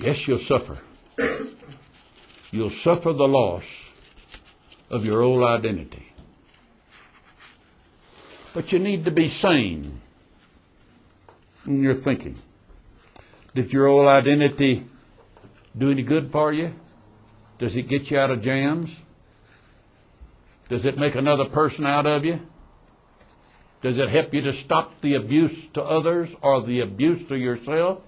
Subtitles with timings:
[0.00, 0.78] Yes, you'll suffer.
[2.50, 3.64] You'll suffer the loss
[4.88, 6.06] of your old identity.
[8.54, 10.00] But you need to be sane
[11.66, 12.36] in your thinking.
[13.54, 14.84] Did your old identity
[15.76, 16.72] do any good for you?
[17.58, 18.94] Does it get you out of jams?
[20.70, 22.40] Does it make another person out of you?
[23.82, 28.02] Does it help you to stop the abuse to others or the abuse to yourself?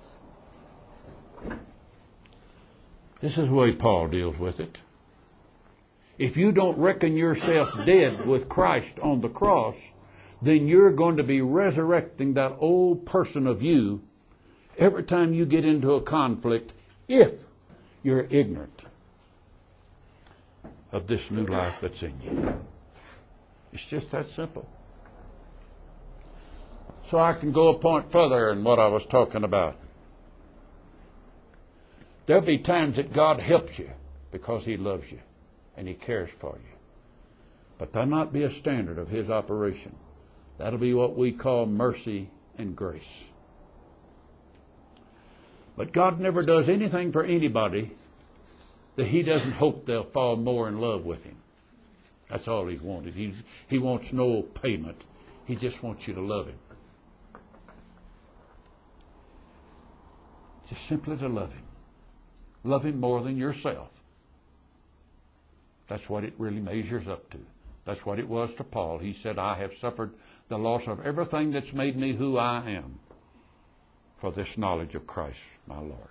[3.23, 4.79] This is the way Paul deals with it.
[6.19, 9.77] If you don't reckon yourself dead with Christ on the cross,
[10.43, 14.03] then you're going to be resurrecting that old person of you
[14.77, 16.73] every time you get into a conflict
[17.07, 17.33] if
[18.03, 18.83] you're ignorant
[20.91, 22.61] of this new life that's in you.
[23.73, 24.69] It's just that simple.
[27.09, 29.77] So I can go a point further in what I was talking about.
[32.33, 33.91] There'll be times that God helps you
[34.31, 35.19] because He loves you
[35.77, 36.77] and He cares for you.
[37.77, 39.95] But that'll not be a standard of His operation.
[40.57, 43.23] That'll be what we call mercy and grace.
[45.77, 47.91] But God never does anything for anybody
[48.97, 51.37] that He doesn't hope they'll fall more in love with Him.
[52.31, 53.13] That's all He wanted.
[53.13, 53.35] He,
[53.69, 55.05] he wants no payment.
[55.45, 56.59] He just wants you to love Him.
[60.71, 61.65] Just simply to love Him.
[62.65, 63.89] Love Him more than yourself.
[65.89, 67.39] That's what it really measures up to.
[67.85, 68.99] That's what it was to Paul.
[68.99, 70.13] He said, I have suffered
[70.49, 72.99] the loss of everything that's made me who I am
[74.21, 76.09] for this knowledge of Christ, my Lord.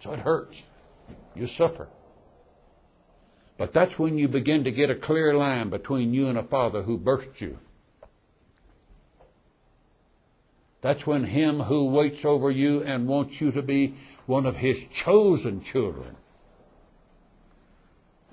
[0.00, 0.62] So it hurts.
[1.34, 1.88] You suffer.
[3.56, 6.82] But that's when you begin to get a clear line between you and a father
[6.82, 7.58] who birthed you.
[10.80, 13.94] That's when him who waits over you and wants you to be
[14.26, 16.16] one of his chosen children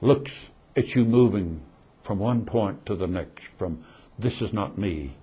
[0.01, 0.33] looks
[0.75, 1.61] at you moving
[2.03, 3.83] from one point to the next, from
[4.17, 5.15] this is not me.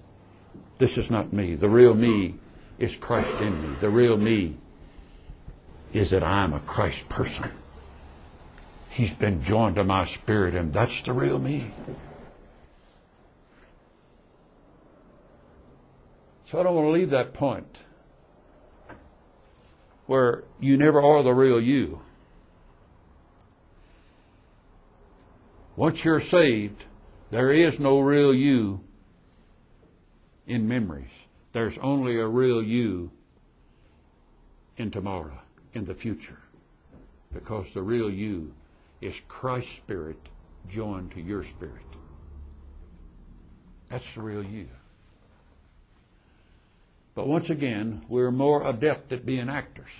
[0.78, 1.54] This is not me.
[1.54, 2.34] The real me
[2.78, 3.76] is Christ in me.
[3.80, 4.56] The real me
[5.92, 7.50] is that I'm a Christ person.
[8.90, 11.70] He's been joined to my spirit, and that's the real me.
[16.50, 17.78] So I don't want to leave that point
[20.06, 22.00] where you never are the real you.
[25.76, 26.84] Once you're saved,
[27.30, 28.80] there is no real you
[30.46, 31.10] in memories.
[31.52, 33.10] There's only a real you
[34.76, 35.40] in tomorrow,
[35.72, 36.38] in the future.
[37.32, 38.52] Because the real you
[39.00, 40.18] is Christ's spirit
[40.68, 41.74] joined to your spirit.
[43.88, 44.68] That's the real you.
[47.14, 49.90] But once again, we're more adept at being actors.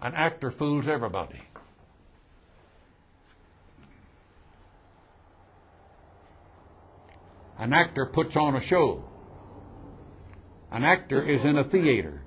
[0.00, 1.40] An actor fools everybody.
[7.58, 9.04] An actor puts on a show.
[10.70, 12.20] An actor is in a theater.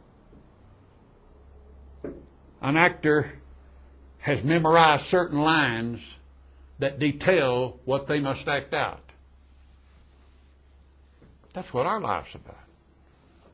[2.62, 3.40] An actor
[4.18, 6.02] has memorized certain lines
[6.79, 9.03] that detail what they must act out.
[11.53, 12.69] That's what our life's about.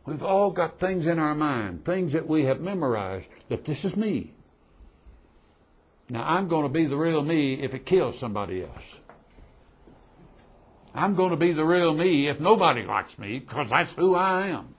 [0.05, 3.95] We've all got things in our mind, things that we have memorized, that this is
[3.95, 4.33] me.
[6.09, 8.83] Now, I'm going to be the real me if it kills somebody else.
[10.93, 14.47] I'm going to be the real me if nobody likes me because that's who I
[14.49, 14.75] am.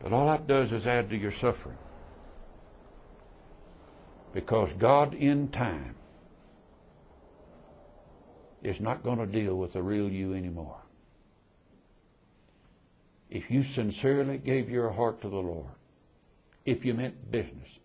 [0.00, 1.76] But all that does is add to your suffering.
[4.32, 5.96] Because God in time
[8.62, 10.80] is not going to deal with the real you anymore.
[13.30, 15.70] If you sincerely gave your heart to the Lord,
[16.64, 17.78] if you meant business,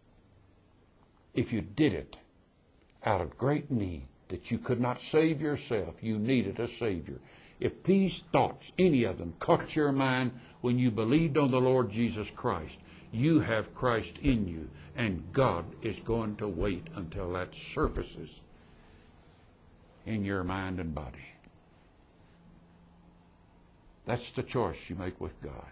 [1.34, 2.18] if you did it
[3.03, 7.19] out of great need, that you could not save yourself, you needed a Savior.
[7.59, 10.31] If these thoughts, any of them, caught your mind
[10.62, 12.77] when you believed on the Lord Jesus Christ,
[13.12, 18.30] you have Christ in you, and God is going to wait until that surfaces
[20.06, 21.31] in your mind and body.
[24.06, 25.68] That's the choice you make with God.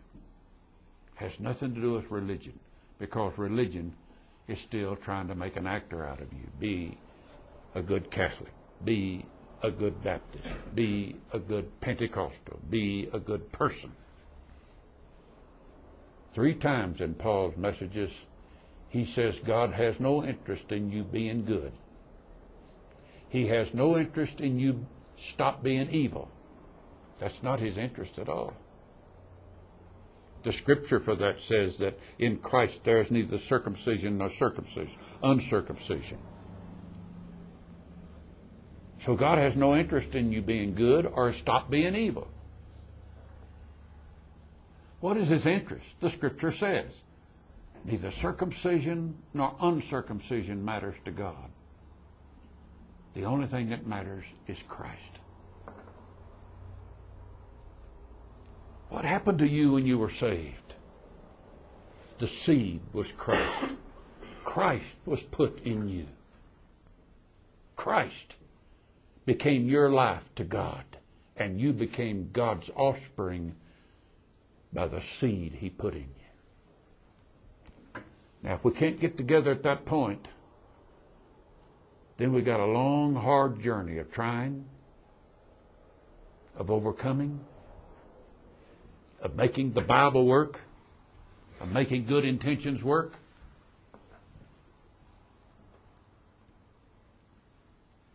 [1.16, 2.58] Has nothing to do with religion,
[3.00, 3.94] because religion
[4.48, 6.48] is still trying to make an actor out of you.
[6.60, 6.98] Be
[7.76, 8.52] a good Catholic,
[8.84, 9.26] be
[9.62, 13.92] a good Baptist, be a good Pentecostal, be a good person.
[16.34, 18.12] Three times in Paul's messages,
[18.90, 21.74] he says God has no interest in you being good.
[23.30, 24.86] He has no interest in you
[25.16, 26.30] stop being evil.
[27.20, 28.54] That's not his interest at all.
[30.44, 36.18] The scripture for that says that in Christ there is neither circumcision nor circumcision, uncircumcision.
[39.02, 42.28] So God has no interest in you being good or stop being evil.
[45.02, 45.88] What is his interest?
[46.00, 46.94] The scripture says
[47.86, 51.50] neither circumcision nor uncircumcision matters to God.
[53.14, 55.20] The only thing that matters is Christ.
[58.90, 60.74] What happened to you when you were saved?
[62.18, 63.76] The seed was Christ.
[64.44, 66.08] Christ was put in you.
[67.76, 68.36] Christ
[69.26, 70.84] became your life to God,
[71.38, 73.56] and you became God's offspring
[74.74, 78.02] by the seed He put in you.
[78.42, 80.28] Now, if we can't get together at that point,
[82.18, 84.66] then we got a long, hard journey of trying,
[86.56, 87.40] of overcoming,
[89.22, 90.60] of making the Bible work,
[91.60, 93.14] of making good intentions work.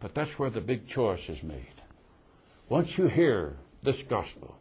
[0.00, 1.66] But that's where the big choice is made.
[2.68, 4.54] Once you hear this gospel,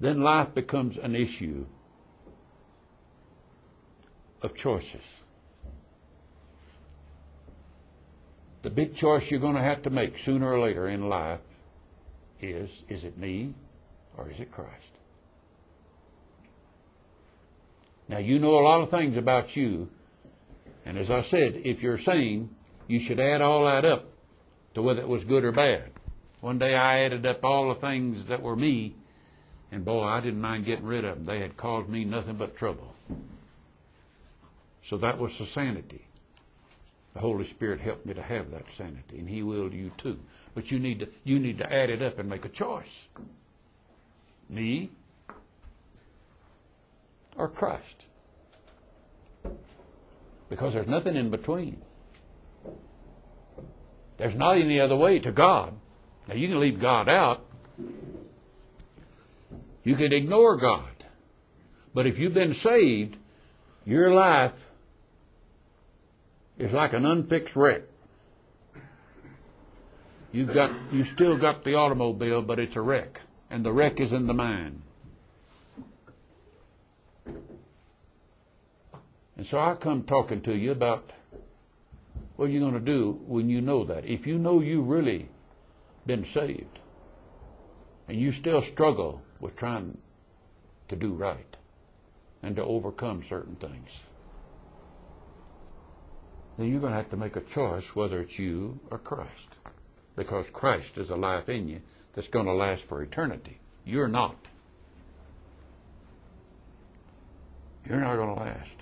[0.00, 1.66] then life becomes an issue
[4.42, 5.04] of choices.
[8.62, 11.40] The big choice you're going to have to make sooner or later in life
[12.42, 13.54] is is it me
[14.16, 14.99] or is it Christ?
[18.10, 19.88] Now, you know a lot of things about you,
[20.84, 22.50] and as I said, if you're sane,
[22.88, 24.04] you should add all that up
[24.74, 25.92] to whether it was good or bad.
[26.40, 28.96] One day I added up all the things that were me,
[29.70, 31.24] and boy, I didn't mind getting rid of them.
[31.24, 32.92] They had caused me nothing but trouble.
[34.82, 36.04] So that was the sanity.
[37.14, 40.18] The Holy Spirit helped me to have that sanity, and He will you too.
[40.56, 43.06] But you need to you need to add it up and make a choice.
[44.48, 44.90] Me
[47.36, 48.04] or Christ.
[50.48, 51.80] Because there's nothing in between.
[54.18, 55.74] There's not any other way to God.
[56.28, 57.44] Now you can leave God out.
[59.82, 60.84] You can ignore God.
[61.94, 63.16] But if you've been saved,
[63.86, 64.52] your life
[66.58, 67.82] is like an unfixed wreck.
[70.32, 73.20] You've got you still got the automobile, but it's a wreck.
[73.50, 74.82] And the wreck is in the mind.
[79.40, 81.14] And so I come talking to you about
[82.36, 84.04] what you're going to do when you know that.
[84.04, 85.30] If you know you've really
[86.04, 86.78] been saved
[88.06, 89.96] and you still struggle with trying
[90.90, 91.56] to do right
[92.42, 93.88] and to overcome certain things,
[96.58, 99.48] then you're going to have to make a choice whether it's you or Christ.
[100.16, 101.80] Because Christ is a life in you
[102.12, 103.58] that's going to last for eternity.
[103.86, 104.36] You're not.
[107.88, 108.76] You're not going to last.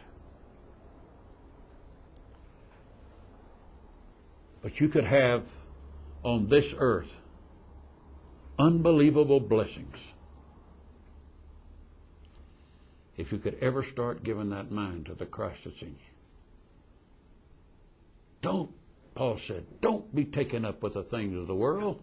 [4.69, 5.45] But you could have
[6.23, 7.09] on this earth
[8.59, 9.97] unbelievable blessings
[13.17, 15.95] if you could ever start giving that mind to the Christ that's in you.
[18.43, 18.71] Don't,
[19.15, 22.03] Paul said, don't be taken up with the things of the world.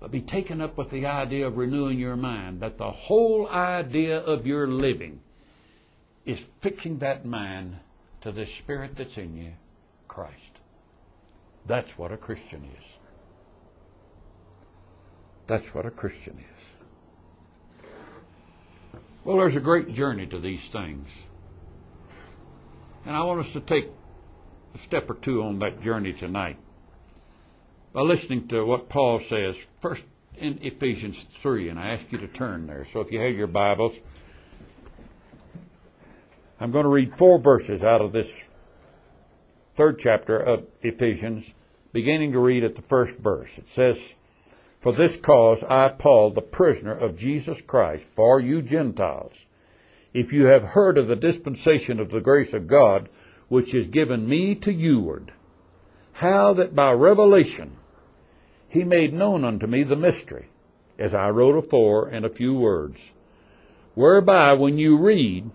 [0.00, 4.16] But be taken up with the idea of renewing your mind, that the whole idea
[4.18, 5.20] of your living
[6.24, 7.80] is fixing that mind
[8.22, 9.52] to the Spirit that's in you,
[10.08, 10.60] Christ.
[11.66, 12.84] That's what a Christian is.
[15.46, 16.64] That's what a Christian is.
[19.24, 21.08] Well, there's a great journey to these things.
[23.04, 23.88] And I want us to take
[24.74, 26.58] a step or two on that journey tonight
[27.92, 30.04] by listening to what Paul says first
[30.36, 32.84] in Ephesians 3, and I ask you to turn there.
[32.92, 33.98] So if you have your Bibles,
[36.58, 38.32] I'm going to read four verses out of this
[39.76, 41.52] third chapter of Ephesians,
[41.92, 43.58] beginning to read at the first verse.
[43.58, 44.14] It says,
[44.80, 49.44] For this cause I, Paul, the prisoner of Jesus Christ, for you Gentiles,
[50.14, 53.10] if you have heard of the dispensation of the grace of God,
[53.48, 55.32] which is given me to youward,
[56.12, 57.76] how that by revelation
[58.66, 60.48] he made known unto me the mystery,
[60.98, 63.12] as I wrote afore in a few words,
[63.94, 65.50] whereby when you read,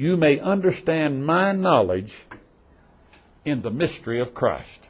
[0.00, 2.16] you may understand my knowledge
[3.44, 4.88] in the mystery of Christ.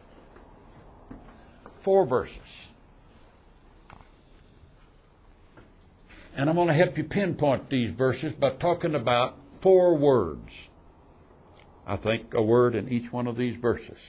[1.82, 2.38] Four verses.
[6.36, 10.52] And I'm going to help you pinpoint these verses by talking about four words.
[11.84, 14.00] I think a word in each one of these verses.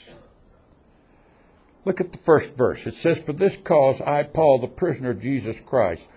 [1.83, 2.85] Look at the first verse.
[2.85, 6.07] It says, For this cause I, Paul, the prisoner of Jesus Christ,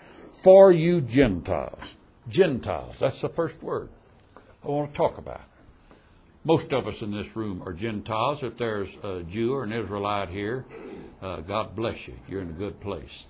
[0.43, 1.95] for you Gentiles.
[2.29, 3.89] Gentiles, that's the first word
[4.65, 5.43] I want to talk about.
[6.43, 8.43] Most of us in this room are Gentiles.
[8.43, 10.65] If there's a Jew or an Israelite here,
[11.21, 12.15] uh, God bless you.
[12.29, 13.27] You're in a good place.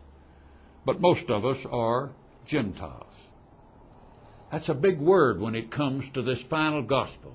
[0.85, 2.11] But most of us are
[2.47, 3.15] Gentiles.
[4.53, 7.35] That's a big word when it comes to this final gospel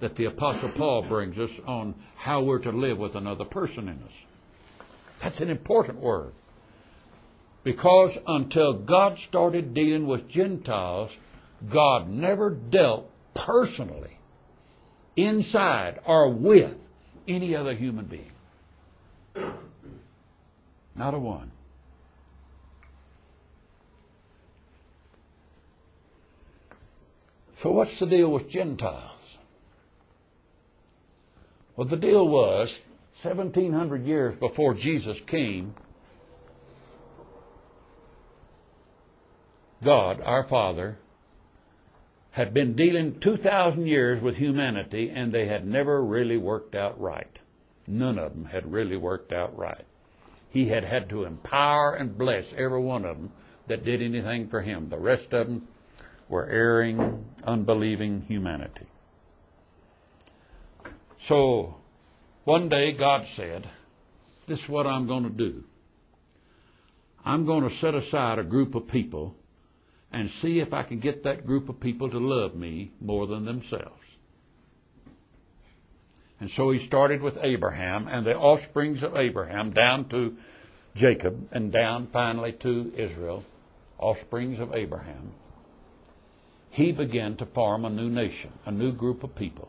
[0.00, 4.02] that the Apostle Paul brings us on how we're to live with another person in
[4.02, 4.12] us.
[5.20, 6.32] That's an important word.
[7.64, 11.16] Because until God started dealing with Gentiles,
[11.70, 14.18] God never dealt personally
[15.16, 16.76] inside or with
[17.28, 18.32] any other human being.
[20.94, 21.50] Not a one.
[27.62, 29.38] So, what's the deal with Gentiles?
[31.76, 32.78] Well, the deal was
[33.22, 35.74] 1700 years before Jesus came,
[39.82, 40.98] God, our Father,
[42.32, 47.38] had been dealing 2,000 years with humanity and they had never really worked out right.
[47.86, 49.84] None of them had really worked out right.
[50.48, 53.32] He had had to empower and bless every one of them
[53.68, 54.88] that did anything for him.
[54.88, 55.68] The rest of them
[56.28, 58.86] were erring, unbelieving humanity.
[61.20, 61.76] So
[62.44, 63.68] one day God said,
[64.46, 65.64] This is what I'm going to do.
[67.24, 69.36] I'm going to set aside a group of people
[70.12, 73.44] and see if I can get that group of people to love me more than
[73.44, 74.02] themselves.
[76.40, 80.36] And so he started with Abraham and the offsprings of Abraham down to
[80.94, 83.44] Jacob and down finally to Israel,
[83.98, 85.32] offsprings of Abraham.
[86.70, 89.68] He began to form a new nation, a new group of people.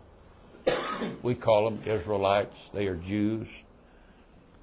[1.22, 2.56] We call them Israelites.
[2.74, 3.48] They are Jews.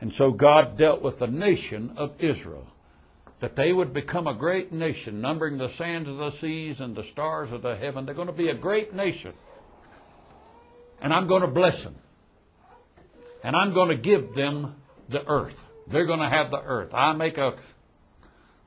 [0.01, 2.67] And so God dealt with the nation of Israel,
[3.41, 7.05] that they would become a great nation, numbering the sands of the seas and the
[7.05, 8.05] stars of the heaven.
[8.05, 9.33] They're going to be a great nation.
[11.01, 11.97] And I'm going to bless them.
[13.43, 14.77] And I'm going to give them
[15.09, 15.59] the earth.
[15.87, 16.93] They're going to have the earth.
[16.93, 17.57] I make a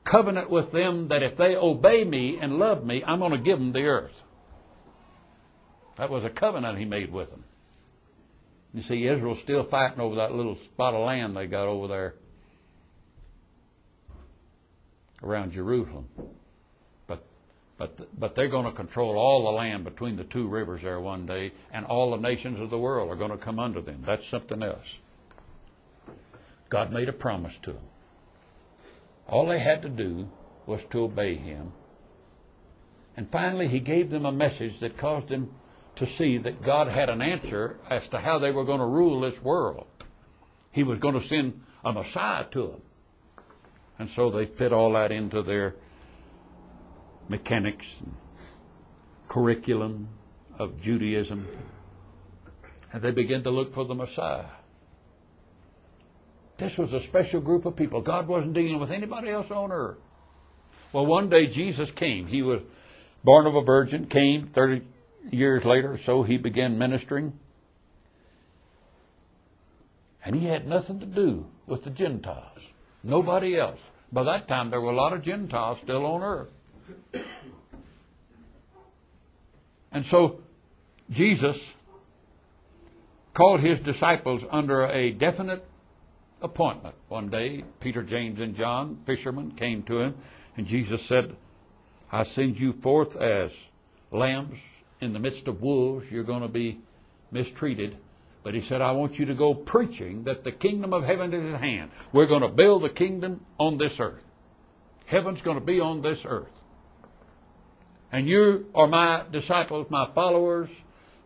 [0.02, 3.58] covenant with them that if they obey me and love me, I'm going to give
[3.58, 4.22] them the earth.
[5.96, 7.44] That was a covenant he made with them.
[8.74, 12.14] You see, Israel's still fighting over that little spot of land they got over there
[15.24, 16.08] around Jerusalem.
[17.06, 17.24] But
[17.78, 21.26] but but they're going to control all the land between the two rivers there one
[21.26, 24.02] day, and all the nations of the world are going to come under them.
[24.06, 24.98] That's something else.
[26.68, 27.82] God made a promise to them.
[29.28, 30.28] All they had to do
[30.66, 31.72] was to obey Him.
[33.16, 35.54] And finally, He gave them a message that caused them
[35.96, 39.20] to see that God had an answer as to how they were going to rule
[39.20, 39.86] this world.
[40.72, 42.82] He was going to send a Messiah to them.
[43.98, 45.74] And so they fit all that into their
[47.28, 48.14] mechanics and
[49.28, 50.08] curriculum
[50.58, 51.46] of Judaism.
[52.92, 54.46] And they begin to look for the Messiah.
[56.56, 58.00] This was a special group of people.
[58.00, 59.98] God wasn't dealing with anybody else on earth.
[60.92, 62.26] Well, one day Jesus came.
[62.26, 62.60] He was
[63.24, 64.82] born of a virgin, came 30
[65.32, 67.32] years later, so he began ministering.
[70.24, 72.60] And he had nothing to do with the Gentiles.
[73.04, 73.78] Nobody else.
[74.10, 76.48] By that time, there were a lot of Gentiles still on earth.
[79.92, 80.40] And so,
[81.10, 81.72] Jesus
[83.34, 85.64] called his disciples under a definite
[86.40, 86.94] appointment.
[87.08, 90.14] One day, Peter, James, and John, fishermen, came to him,
[90.56, 91.36] and Jesus said,
[92.10, 93.52] I send you forth as
[94.10, 94.58] lambs
[95.00, 96.10] in the midst of wolves.
[96.10, 96.80] You're going to be
[97.30, 97.96] mistreated.
[98.44, 101.46] But he said, I want you to go preaching that the kingdom of heaven is
[101.46, 101.90] at hand.
[102.12, 104.22] We're going to build the kingdom on this earth.
[105.06, 106.52] Heaven's going to be on this earth.
[108.12, 110.68] And you are my disciples, my followers,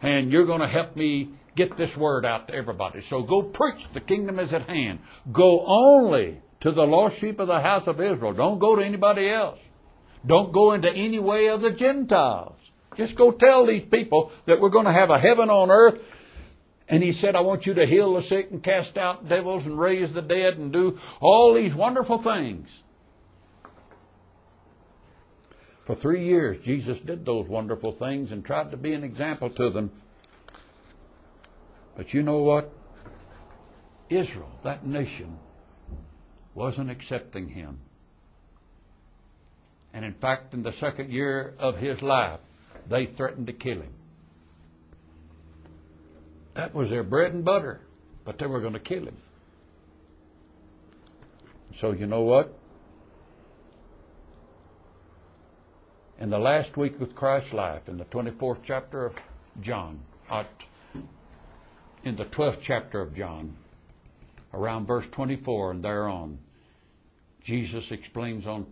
[0.00, 3.02] and you're going to help me get this word out to everybody.
[3.02, 5.00] So go preach the kingdom is at hand.
[5.32, 8.32] Go only to the lost sheep of the house of Israel.
[8.32, 9.58] Don't go to anybody else.
[10.24, 12.56] Don't go into any way of the Gentiles.
[12.94, 16.00] Just go tell these people that we're going to have a heaven on earth.
[16.88, 19.78] And he said, I want you to heal the sick and cast out devils and
[19.78, 22.68] raise the dead and do all these wonderful things.
[25.84, 29.70] For three years, Jesus did those wonderful things and tried to be an example to
[29.70, 29.90] them.
[31.96, 32.72] But you know what?
[34.08, 35.38] Israel, that nation,
[36.54, 37.80] wasn't accepting him.
[39.92, 42.40] And in fact, in the second year of his life,
[42.88, 43.94] they threatened to kill him.
[46.58, 47.80] That was their bread and butter,
[48.24, 49.16] but they were going to kill him.
[51.76, 52.52] so you know what?
[56.18, 59.14] In the last week of Christ's life, in the 24th chapter of
[59.60, 60.00] John,
[62.02, 63.56] in the 12th chapter of John,
[64.52, 66.40] around verse 24 and thereon,
[67.40, 68.66] Jesus explains on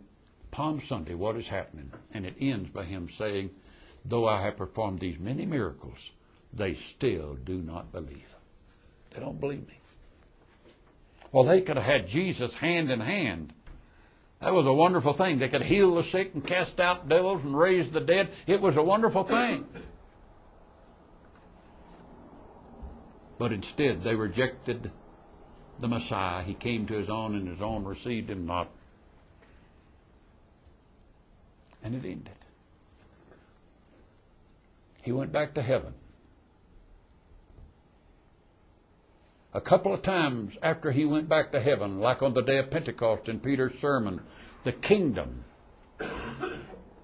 [0.50, 3.50] Palm Sunday what is happening, and it ends by him saying,
[4.05, 6.11] Though I have performed these many miracles,
[6.56, 8.26] they still do not believe.
[9.12, 9.78] They don't believe me.
[11.32, 13.52] Well, they could have had Jesus hand in hand.
[14.40, 15.38] That was a wonderful thing.
[15.38, 18.30] They could heal the sick and cast out devils and raise the dead.
[18.46, 19.66] It was a wonderful thing.
[23.38, 24.90] But instead, they rejected
[25.80, 26.42] the Messiah.
[26.42, 28.70] He came to his own, and his own received him not.
[31.82, 32.30] And it ended.
[35.02, 35.94] He went back to heaven.
[39.56, 42.70] A couple of times after he went back to heaven, like on the day of
[42.70, 44.20] Pentecost in Peter's sermon,
[44.64, 45.46] the kingdom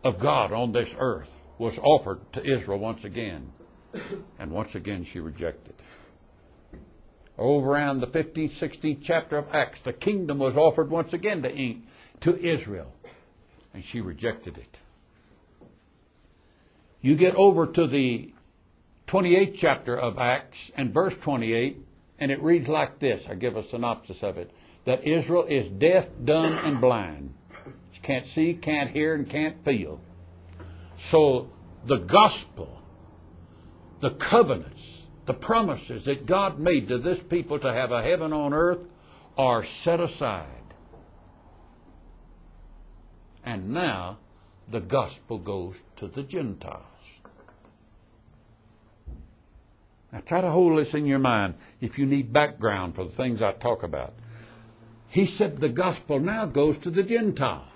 [0.04, 3.50] of God on this earth was offered to Israel once again.
[4.38, 5.73] And once again she rejected.
[7.38, 11.76] Over around the 15th, 16th chapter of Acts, the kingdom was offered once again to,
[12.21, 12.92] to Israel.
[13.73, 14.78] And she rejected it.
[17.00, 18.30] You get over to the
[19.09, 21.78] 28th chapter of Acts and verse 28,
[22.19, 23.25] and it reads like this.
[23.28, 24.50] I give a synopsis of it.
[24.85, 27.35] That Israel is deaf, dumb, and blind.
[27.92, 30.00] She can't see, can't hear, and can't feel.
[30.97, 31.50] So
[31.87, 32.81] the gospel,
[34.00, 34.83] the covenants,
[35.26, 38.81] the promises that God made to this people to have a heaven on earth
[39.37, 40.47] are set aside.
[43.45, 44.19] And now
[44.69, 46.91] the gospel goes to the Gentiles.
[50.12, 53.40] Now try to hold this in your mind if you need background for the things
[53.40, 54.12] I talk about.
[55.09, 57.69] He said the gospel now goes to the Gentiles.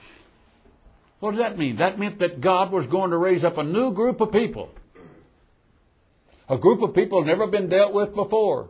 [1.20, 1.76] What does that mean?
[1.76, 4.70] That meant that God was going to raise up a new group of people.
[6.48, 8.68] A group of people never been dealt with before.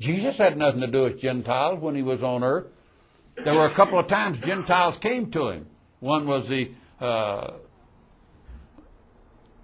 [0.00, 2.66] Jesus had nothing to do with Gentiles when he was on earth.
[3.42, 5.66] There were a couple of times Gentiles came to him.
[6.00, 7.52] One was the uh,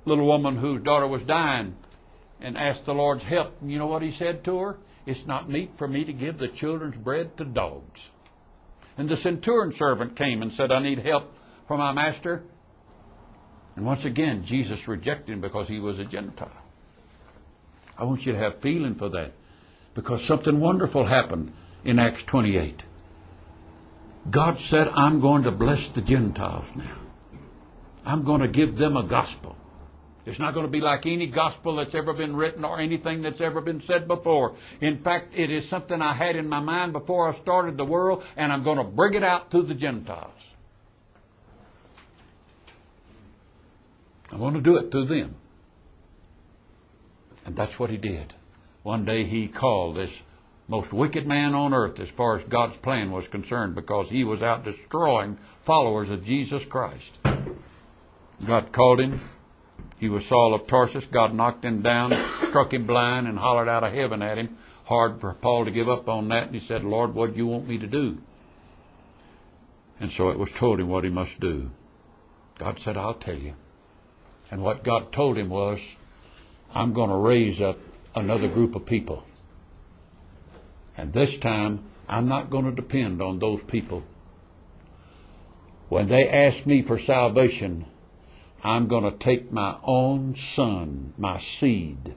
[0.05, 1.77] little woman whose daughter was dying
[2.41, 3.55] and asked the Lord's help.
[3.65, 4.79] You know what he said to her?
[5.07, 8.09] It's not meet for me to give the children's bread to dogs.
[8.97, 11.33] And the centurion servant came and said, I need help
[11.67, 12.43] for my master.
[13.77, 16.51] And once again, Jesus rejected him because he was a Gentile.
[17.97, 19.33] I want you to have feeling for that
[19.95, 21.53] because something wonderful happened
[21.85, 22.83] in Acts 28.
[24.31, 26.99] God said, I'm going to bless the Gentiles now.
[28.05, 29.57] I'm going to give them a gospel.
[30.27, 33.43] It's not going to be like any gospel that's ever been written or anything that's
[33.43, 34.57] ever been said before.
[34.81, 38.25] In fact, it is something I had in my mind before I started the world,
[38.37, 40.41] and I'm going to bring it out to the Gentiles.
[44.33, 45.37] I want to do it through them.
[47.45, 48.35] And that's what he did.
[48.83, 50.13] One day he called this
[50.67, 54.43] most wicked man on earth as far as God's plan was concerned because he was
[54.43, 57.19] out destroying followers of Jesus Christ.
[58.47, 59.21] God called him
[59.99, 61.07] he was Saul of Tarsus.
[61.07, 62.13] God knocked him down,
[62.49, 64.57] struck him blind, and hollered out of heaven at him.
[64.85, 66.47] Hard for Paul to give up on that.
[66.47, 68.19] And he said, Lord, what do you want me to do?
[70.01, 71.71] And so it was told him what he must do.
[72.59, 73.55] God said, I'll tell you.
[74.51, 75.81] And what God told him was,
[76.75, 77.79] I'm going to raise up
[78.15, 79.25] another group of people.
[80.97, 84.03] And this time, I'm not going to depend on those people.
[85.89, 87.87] When they ask me for salvation,
[88.65, 92.15] I'm going to take my own son, my seed,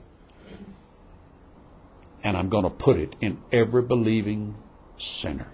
[2.24, 4.56] and I'm going to put it in every believing
[4.98, 5.48] sinner.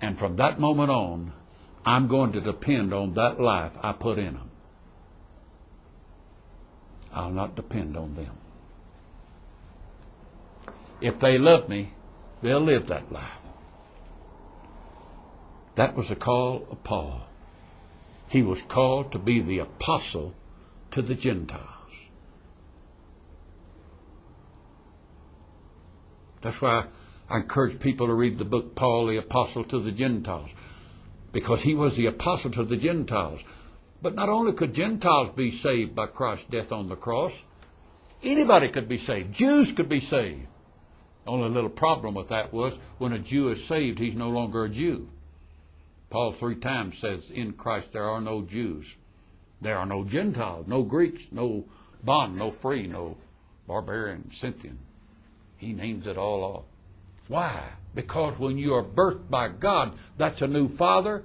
[0.00, 1.32] And from that moment on,
[1.84, 4.50] I'm going to depend on that life I put in them.
[7.12, 8.36] I'll not depend on them.
[11.00, 11.92] If they love me,
[12.42, 13.37] they'll live that life.
[15.78, 17.20] That was the call of Paul.
[18.28, 20.34] He was called to be the apostle
[20.90, 21.92] to the Gentiles.
[26.42, 26.86] That's why
[27.30, 30.50] I encourage people to read the book Paul the Apostle to the Gentiles,
[31.30, 33.40] because he was the apostle to the Gentiles.
[34.02, 37.32] But not only could Gentiles be saved by Christ's death on the cross,
[38.20, 39.32] anybody could be saved.
[39.32, 40.48] Jews could be saved.
[41.24, 44.68] Only little problem with that was when a Jew is saved, he's no longer a
[44.68, 45.08] Jew.
[46.10, 48.86] Paul three times says, In Christ there are no Jews.
[49.60, 51.64] There are no Gentiles, no Greeks, no
[52.02, 53.16] bond, no free, no
[53.66, 54.78] barbarian, Scythian.
[55.56, 56.64] He names it all off.
[57.26, 57.62] Why?
[57.94, 61.24] Because when you are birthed by God, that's a new father,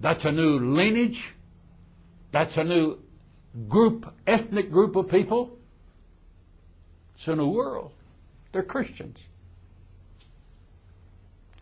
[0.00, 1.34] that's a new lineage,
[2.32, 2.98] that's a new
[3.68, 5.50] group, ethnic group of people.
[7.16, 7.92] It's a new world.
[8.52, 9.18] They're Christians.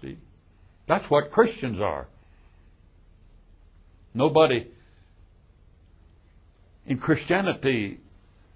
[0.01, 0.19] See?
[0.89, 2.09] That's what Christians are.
[4.15, 4.67] Nobody
[6.87, 8.01] in Christianity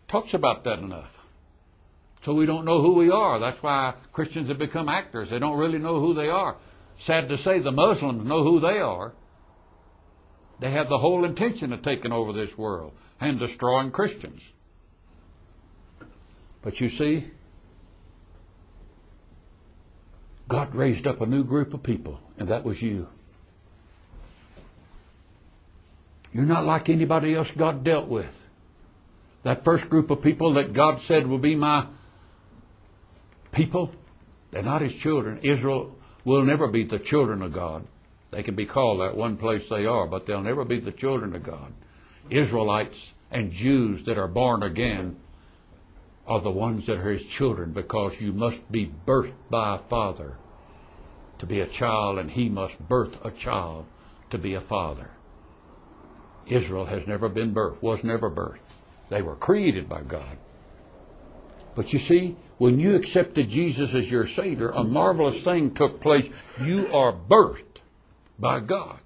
[0.09, 1.12] talks about that enough.
[2.23, 3.38] So we don't know who we are.
[3.38, 5.29] That's why Christians have become actors.
[5.29, 6.57] They don't really know who they are.
[6.99, 9.12] Sad to say, the Muslims know who they are.
[10.61, 14.42] They have the whole intention of taking over this world and destroying Christians.
[16.62, 17.31] But you see,
[20.53, 23.07] God raised up a new group of people, and that was you.
[26.31, 28.35] You're not like anybody else God dealt with.
[29.45, 31.87] That first group of people that God said will be my
[33.51, 33.93] people,
[34.51, 35.41] they're not His children.
[35.43, 37.87] Israel will never be the children of God.
[38.31, 41.35] They can be called that one place they are, but they'll never be the children
[41.35, 41.73] of God.
[42.29, 45.17] Israelites and Jews that are born again
[46.27, 50.37] are the ones that are His children because you must be birthed by a father
[51.39, 53.87] to be a child, and He must birth a child
[54.31, 55.11] to be a father.
[56.47, 58.59] Israel has never been birthed, was never birthed.
[59.09, 60.39] They were created by God.
[61.75, 66.29] But you see, when you accepted Jesus as your Savior, a marvelous thing took place.
[66.61, 67.81] You are birthed
[68.39, 69.01] by God.